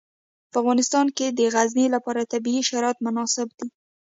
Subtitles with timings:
[0.51, 3.67] په افغانستان کې د غزني لپاره طبیعي شرایط مناسب دي.